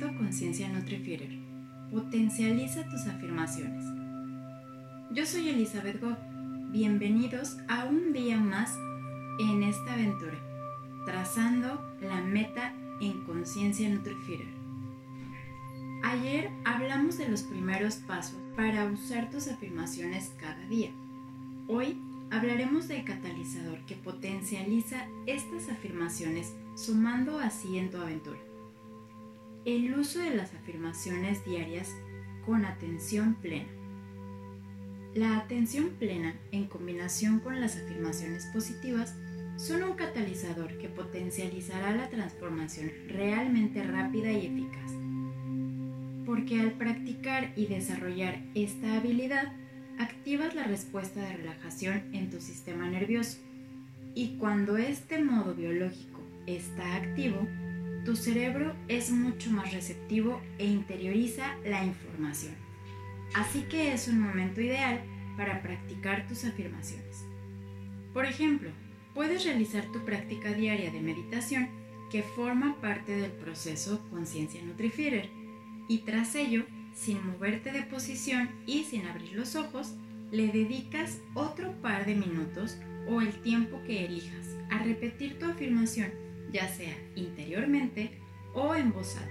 Proyecto 0.00 0.18
Conciencia 0.18 0.68
NutriFeeder. 0.68 1.28
Potencializa 1.90 2.88
tus 2.88 3.06
afirmaciones. 3.06 3.84
Yo 5.12 5.26
soy 5.26 5.50
Elizabeth 5.50 6.00
Goff. 6.00 6.18
Bienvenidos 6.72 7.58
a 7.68 7.84
un 7.84 8.14
día 8.14 8.38
más 8.38 8.74
en 9.40 9.62
esta 9.62 9.92
aventura, 9.92 10.38
trazando 11.04 11.96
la 12.00 12.22
meta 12.22 12.72
en 13.02 13.24
Conciencia 13.24 13.90
NutriFeeder. 13.90 14.48
Ayer 16.02 16.50
hablamos 16.64 17.18
de 17.18 17.28
los 17.28 17.42
primeros 17.42 17.96
pasos 17.96 18.38
para 18.56 18.86
usar 18.86 19.30
tus 19.30 19.48
afirmaciones 19.48 20.32
cada 20.40 20.66
día. 20.68 20.92
Hoy 21.68 21.98
hablaremos 22.30 22.88
del 22.88 23.04
catalizador 23.04 23.84
que 23.84 23.96
potencializa 23.96 25.06
estas 25.26 25.68
afirmaciones 25.68 26.54
sumando 26.74 27.38
así 27.38 27.76
en 27.76 27.90
tu 27.90 27.98
aventura. 27.98 28.38
El 29.66 29.94
uso 29.98 30.20
de 30.20 30.34
las 30.34 30.54
afirmaciones 30.54 31.44
diarias 31.44 31.94
con 32.46 32.64
atención 32.64 33.34
plena. 33.34 33.68
La 35.14 35.36
atención 35.36 35.90
plena 35.98 36.34
en 36.50 36.66
combinación 36.66 37.40
con 37.40 37.60
las 37.60 37.76
afirmaciones 37.76 38.46
positivas 38.54 39.14
son 39.56 39.82
un 39.82 39.96
catalizador 39.96 40.78
que 40.78 40.88
potencializará 40.88 41.94
la 41.94 42.08
transformación 42.08 42.90
realmente 43.08 43.82
rápida 43.82 44.32
y 44.32 44.46
eficaz. 44.46 44.92
Porque 46.24 46.58
al 46.58 46.72
practicar 46.72 47.52
y 47.54 47.66
desarrollar 47.66 48.40
esta 48.54 48.96
habilidad, 48.96 49.52
activas 49.98 50.54
la 50.54 50.64
respuesta 50.64 51.20
de 51.20 51.36
relajación 51.36 52.04
en 52.14 52.30
tu 52.30 52.40
sistema 52.40 52.88
nervioso. 52.88 53.36
Y 54.14 54.38
cuando 54.38 54.78
este 54.78 55.22
modo 55.22 55.54
biológico 55.54 56.22
está 56.46 56.96
activo, 56.96 57.46
tu 58.10 58.16
cerebro 58.16 58.74
es 58.88 59.12
mucho 59.12 59.52
más 59.52 59.72
receptivo 59.72 60.40
e 60.58 60.66
interioriza 60.66 61.56
la 61.64 61.84
información. 61.84 62.56
Así 63.36 63.60
que 63.70 63.92
es 63.92 64.08
un 64.08 64.20
momento 64.20 64.60
ideal 64.60 65.00
para 65.36 65.62
practicar 65.62 66.26
tus 66.26 66.44
afirmaciones. 66.44 67.24
Por 68.12 68.24
ejemplo, 68.24 68.70
puedes 69.14 69.44
realizar 69.44 69.84
tu 69.92 70.04
práctica 70.04 70.52
diaria 70.52 70.90
de 70.90 71.00
meditación 71.00 71.68
que 72.10 72.24
forma 72.24 72.80
parte 72.80 73.14
del 73.14 73.30
proceso 73.30 74.04
Conciencia 74.10 74.60
Nutrifier 74.60 75.30
y 75.88 75.98
tras 75.98 76.34
ello 76.34 76.64
sin 76.92 77.24
moverte 77.24 77.70
de 77.70 77.82
posición 77.82 78.50
y 78.66 78.82
sin 78.82 79.06
abrir 79.06 79.34
los 79.34 79.54
ojos, 79.54 79.94
le 80.32 80.48
dedicas 80.48 81.20
otro 81.34 81.80
par 81.80 82.06
de 82.06 82.16
minutos 82.16 82.76
o 83.08 83.20
el 83.20 83.40
tiempo 83.42 83.80
que 83.86 84.04
elijas 84.04 84.58
a 84.68 84.82
repetir 84.82 85.38
tu 85.38 85.46
afirmación, 85.46 86.10
ya 86.52 86.68
sea 86.68 86.96
interiormente 87.14 88.10
o 88.54 88.74
en 88.74 88.92
voz 88.92 89.16
alta. 89.16 89.30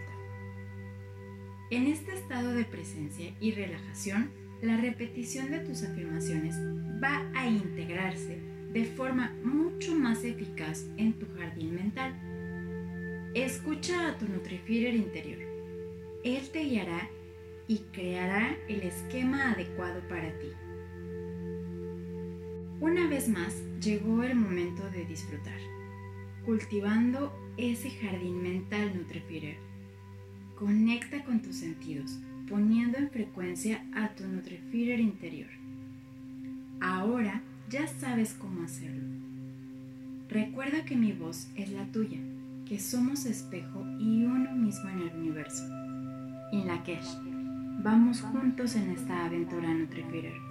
En 1.72 1.88
este 1.88 2.14
estado 2.14 2.54
de 2.54 2.66
presencia 2.66 3.36
y 3.40 3.52
relajación, 3.52 4.32
la 4.62 4.78
repetición 4.78 5.52
de 5.52 5.60
tus 5.60 5.84
afirmaciones 5.84 6.56
va 7.02 7.32
a 7.36 7.48
integrarse 7.48 8.40
de 8.74 8.86
forma 8.86 9.36
mucho 9.44 9.96
más 9.96 10.24
eficaz 10.24 10.86
en 10.98 11.14
tu 11.14 11.28
jardín 11.38 11.76
mental. 11.76 12.14
Escucha 13.36 14.10
a 14.10 14.18
tu 14.18 14.28
Nutrifier 14.28 14.96
interior. 14.96 15.40
Él 16.24 16.50
te 16.52 16.64
guiará 16.64 17.10
y 17.68 17.80
creará 17.94 18.58
el 18.68 18.82
esquema 18.82 19.52
adecuado 19.52 20.02
para 20.10 20.38
ti. 20.40 20.50
Una 22.82 23.08
vez 23.08 23.30
más 23.30 23.62
llegó 23.80 24.24
el 24.24 24.36
momento 24.36 24.90
de 24.90 25.06
disfrutar, 25.06 25.60
cultivando 26.46 27.34
ese 27.58 27.90
jardín 27.90 28.42
mental 28.42 28.96
Nutrifier. 28.96 29.58
Conecta 30.58 31.24
con 31.24 31.42
tus 31.42 31.58
sentidos, 31.58 32.20
poniendo 32.48 32.98
en 32.98 33.10
frecuencia 33.10 33.86
a 33.94 34.10
tu 34.10 34.28
Nutrifier 34.28 35.00
interior. 35.00 35.50
Ahora 36.82 37.42
ya 37.70 37.88
sabes 37.88 38.34
cómo 38.34 38.64
hacerlo. 38.64 39.04
Recuerda 40.30 40.86
que 40.86 40.96
mi 40.96 41.12
voz 41.12 41.48
es 41.56 41.72
la 41.72 41.86
tuya, 41.92 42.20
que 42.66 42.80
somos 42.80 43.26
espejo 43.26 43.86
y 44.00 44.24
uno 44.24 44.52
mismo 44.56 44.90
en 44.90 45.00
el 45.00 45.16
universo. 45.16 45.64
In 46.52 46.68
Lakesh. 46.68 47.18
Vamos 47.84 48.22
juntos 48.22 48.76
en 48.76 48.90
esta 48.92 49.26
aventura 49.26 49.74
Nutrifier. 49.74 50.49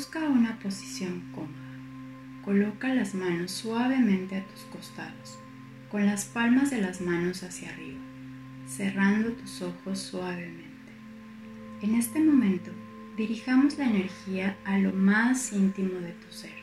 Busca 0.00 0.30
una 0.30 0.58
posición 0.60 1.20
cómoda. 1.34 1.52
Coloca 2.42 2.94
las 2.94 3.14
manos 3.14 3.50
suavemente 3.50 4.34
a 4.34 4.46
tus 4.46 4.60
costados, 4.72 5.38
con 5.90 6.06
las 6.06 6.24
palmas 6.24 6.70
de 6.70 6.80
las 6.80 7.02
manos 7.02 7.42
hacia 7.42 7.68
arriba, 7.68 8.00
cerrando 8.66 9.32
tus 9.32 9.60
ojos 9.60 9.98
suavemente. 9.98 10.90
En 11.82 11.96
este 11.96 12.18
momento, 12.18 12.70
dirijamos 13.18 13.76
la 13.76 13.90
energía 13.90 14.56
a 14.64 14.78
lo 14.78 14.94
más 14.94 15.52
íntimo 15.52 16.00
de 16.00 16.12
tu 16.12 16.32
ser, 16.32 16.56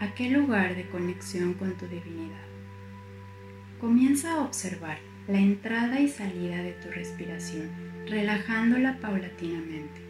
aquel 0.00 0.32
lugar 0.32 0.74
de 0.74 0.88
conexión 0.88 1.54
con 1.54 1.74
tu 1.74 1.86
divinidad. 1.86 2.48
Comienza 3.80 4.32
a 4.32 4.40
observar 4.40 4.98
la 5.28 5.38
entrada 5.38 6.00
y 6.00 6.08
salida 6.08 6.56
de 6.64 6.72
tu 6.72 6.88
respiración, 6.90 7.70
relajándola 8.08 8.98
paulatinamente. 8.98 10.09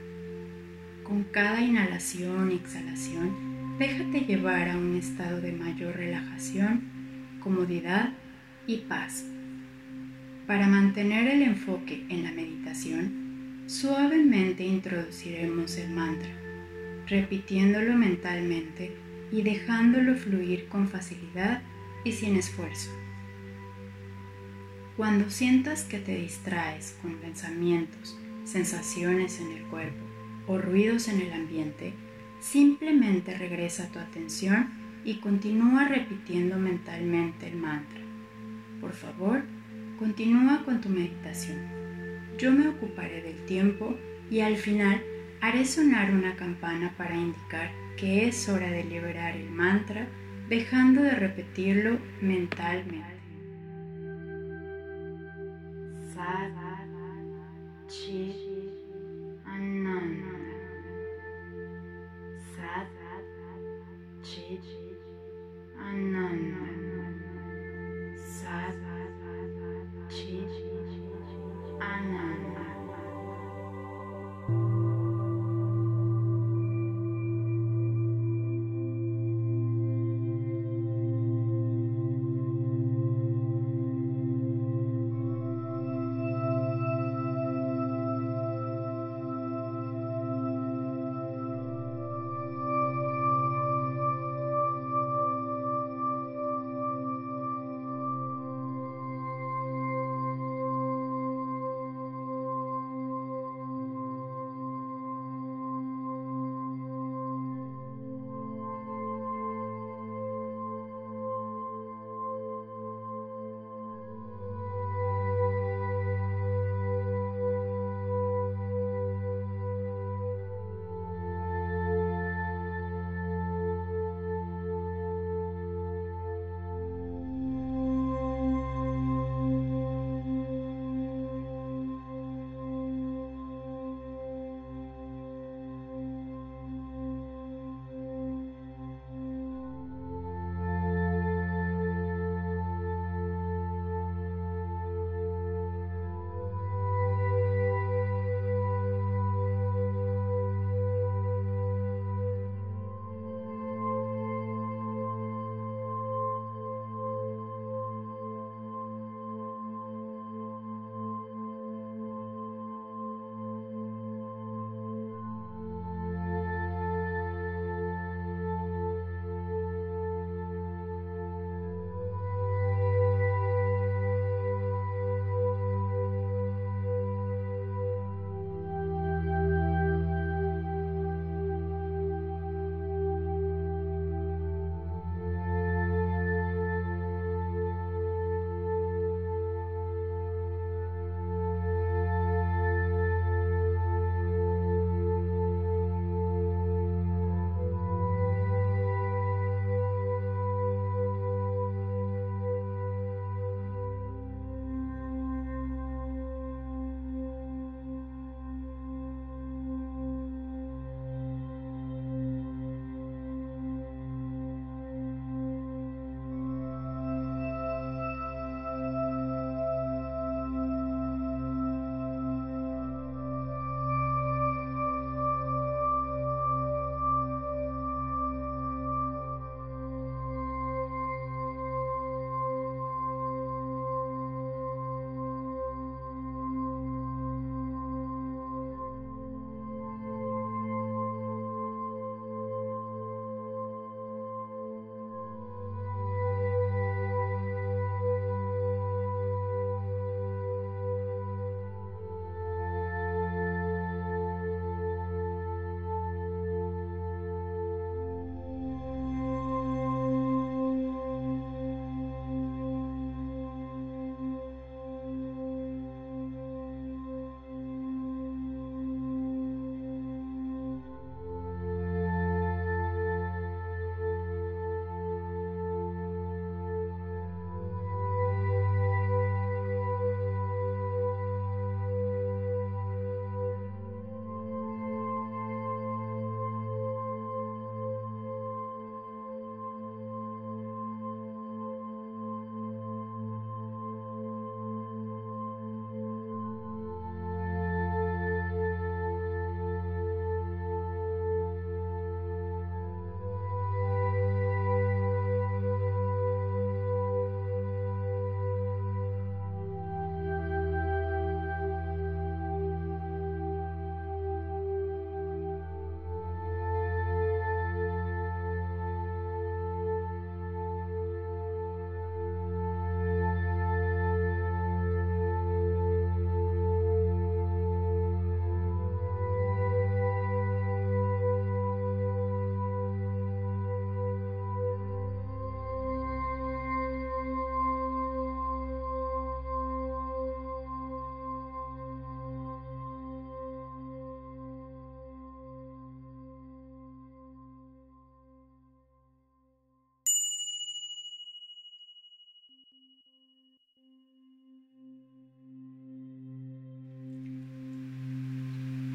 Con 1.10 1.25
cada 1.25 1.60
inhalación 1.60 2.53
y 2.53 2.54
exhalación, 2.54 3.76
déjate 3.81 4.21
llevar 4.21 4.69
a 4.69 4.76
un 4.76 4.94
estado 4.94 5.41
de 5.41 5.50
mayor 5.50 5.97
relajación, 5.97 6.84
comodidad 7.41 8.10
y 8.69 8.76
paz. 8.76 9.25
Para 10.47 10.69
mantener 10.69 11.26
el 11.26 11.43
enfoque 11.43 12.06
en 12.10 12.22
la 12.22 12.31
meditación, 12.31 13.65
Suavemente 13.66 14.65
introduciremos 14.65 15.76
el 15.78 15.91
mantra, 15.91 16.31
repitiéndolo 17.09 17.97
mentalmente 17.97 18.97
y 19.32 19.43
dejándolo 19.43 20.15
fluir 20.15 20.69
con 20.69 20.87
facilidad 20.88 21.60
y 22.04 22.12
sin 22.12 22.37
esfuerzo. 22.37 22.91
Cuando 24.97 25.28
sientas 25.28 25.82
que 25.82 25.99
te 25.99 26.15
distraes 26.15 26.97
con 27.03 27.15
pensamientos, 27.16 28.16
sensaciones 28.44 29.41
en 29.41 29.50
el 29.56 29.62
cuerpo 29.65 30.09
o 30.50 30.59
ruidos 30.59 31.06
en 31.06 31.21
el 31.21 31.33
ambiente, 31.33 31.94
simplemente 32.41 33.38
regresa 33.38 33.88
tu 33.93 34.00
atención 34.00 34.69
y 35.05 35.21
continúa 35.21 35.87
repitiendo 35.87 36.56
mentalmente 36.56 37.47
el 37.49 37.56
mantra. 37.56 38.00
Por 38.81 38.93
favor, 38.93 39.43
continúa 39.99 40.65
con 40.65 40.81
tu 40.81 40.88
meditación. 40.88 41.59
Yo 42.37 42.50
me 42.50 42.66
ocuparé 42.66 43.22
del 43.22 43.44
tiempo 43.47 43.97
y 44.28 44.41
al 44.41 44.56
final 44.56 45.00
haré 45.41 45.65
sonar 45.65 46.12
una 46.12 46.34
campana 46.34 46.94
para 46.99 47.15
indicar 47.15 47.71
que 47.97 48.27
es 48.27 48.49
hora 48.49 48.71
de 48.71 48.84
liberar 48.84 49.37
el 49.37 49.50
mantra 49.50 50.09
dejando 50.49 51.03
de 51.03 51.12
repetirlo 51.12 51.99
mentalmente. 52.21 53.21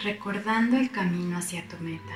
recordando 0.00 0.76
el 0.76 0.90
camino 0.90 1.38
hacia 1.38 1.66
tu 1.68 1.76
meta 1.78 2.14